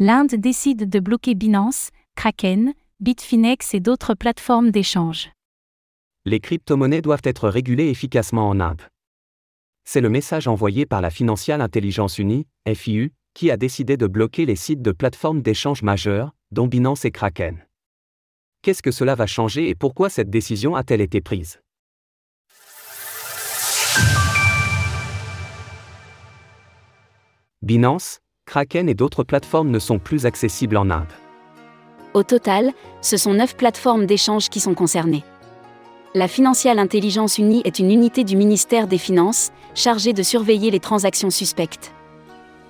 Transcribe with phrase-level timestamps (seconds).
[0.00, 5.30] L'Inde décide de bloquer Binance, Kraken, Bitfinex et d'autres plateformes d'échange.
[6.24, 8.82] Les crypto-monnaies doivent être régulées efficacement en Inde.
[9.84, 14.46] C'est le message envoyé par la Financial Intelligence Unie, FIU, qui a décidé de bloquer
[14.46, 17.66] les sites de plateformes d'échange majeures, dont Binance et Kraken.
[18.62, 21.60] Qu'est-ce que cela va changer et pourquoi cette décision a-t-elle été prise?
[27.62, 31.12] Binance, Kraken et d'autres plateformes ne sont plus accessibles en Inde.
[32.14, 35.22] Au total, ce sont neuf plateformes d'échange qui sont concernées.
[36.14, 40.80] La Financial Intelligence Unie est une unité du ministère des Finances, chargée de surveiller les
[40.80, 41.92] transactions suspectes.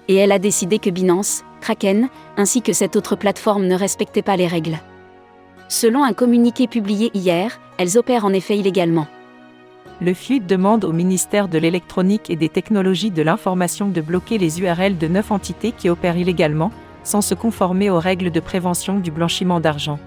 [0.09, 4.37] Et elle a décidé que Binance, Kraken, ainsi que cette autre plateforme ne respectaient pas
[4.37, 4.81] les règles.
[5.69, 9.07] Selon un communiqué publié hier, elles opèrent en effet illégalement.
[10.01, 14.61] Le FUIT demande au ministère de l'électronique et des technologies de l'information de bloquer les
[14.61, 16.71] URL de neuf entités qui opèrent illégalement,
[17.03, 19.99] sans se conformer aux règles de prévention du blanchiment d'argent.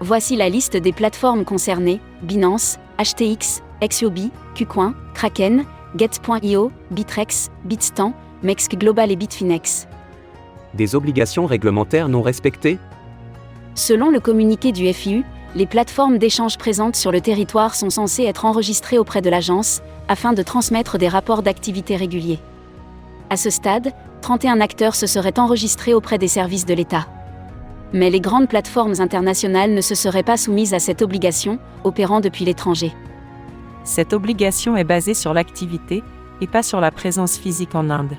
[0.00, 5.64] Voici la liste des plateformes concernées Binance, HTX, XOB, KuCoin, Kraken,
[5.96, 9.86] Get.io, Bitrex, Bitstamp, Mex Global et Bitfinex.
[10.72, 12.78] Des obligations réglementaires non respectées?
[13.74, 15.24] Selon le communiqué du FIU,
[15.54, 20.32] les plateformes d'échange présentes sur le territoire sont censées être enregistrées auprès de l'agence, afin
[20.32, 22.40] de transmettre des rapports d'activité réguliers.
[23.30, 27.06] À ce stade, 31 acteurs se seraient enregistrés auprès des services de l'État.
[27.92, 32.44] Mais les grandes plateformes internationales ne se seraient pas soumises à cette obligation, opérant depuis
[32.44, 32.92] l'étranger.
[33.84, 36.02] Cette obligation est basée sur l'activité,
[36.40, 38.16] et pas sur la présence physique en Inde.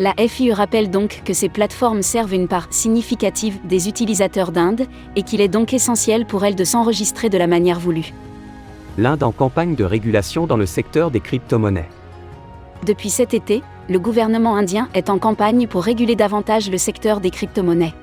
[0.00, 4.82] La FIU rappelle donc que ces plateformes servent une part significative des utilisateurs d'Inde
[5.16, 8.14] et qu'il est donc essentiel pour elles de s'enregistrer de la manière voulue.
[8.96, 11.88] L'Inde en campagne de régulation dans le secteur des crypto-monnaies.
[12.86, 17.30] Depuis cet été, le gouvernement indien est en campagne pour réguler davantage le secteur des
[17.30, 17.94] crypto-monnaies.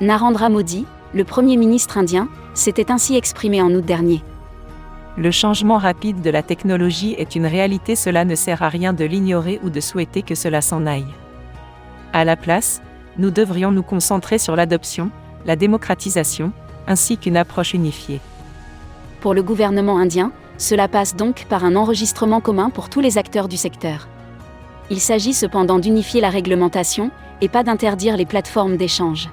[0.00, 4.22] Narendra Modi, le Premier ministre indien, s'était ainsi exprimé en août dernier.
[5.16, 9.04] Le changement rapide de la technologie est une réalité, cela ne sert à rien de
[9.04, 11.12] l'ignorer ou de souhaiter que cela s'en aille.
[12.12, 12.80] À la place,
[13.18, 15.10] nous devrions nous concentrer sur l'adoption,
[15.46, 16.52] la démocratisation,
[16.86, 18.20] ainsi qu'une approche unifiée.
[19.20, 23.48] Pour le gouvernement indien, cela passe donc par un enregistrement commun pour tous les acteurs
[23.48, 24.08] du secteur.
[24.90, 29.28] Il s'agit cependant d'unifier la réglementation, et pas d'interdire les plateformes d'échange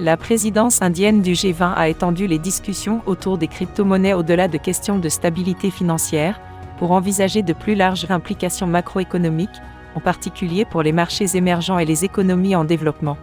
[0.00, 4.98] la présidence indienne du G20 a étendu les discussions autour des crypto-monnaies au-delà de questions
[4.98, 6.40] de stabilité financière,
[6.78, 9.50] pour envisager de plus larges implications macroéconomiques,
[9.94, 13.18] en particulier pour les marchés émergents et les économies en développement.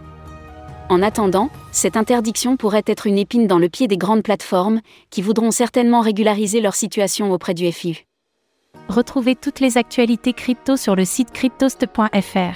[0.90, 5.24] En attendant, cette interdiction pourrait être une épine dans le pied des grandes plateformes, qui
[5.24, 8.06] voudront certainement régulariser leur situation auprès du FIU.
[8.88, 12.56] Retrouvez toutes les actualités crypto sur le site cryptost.fr.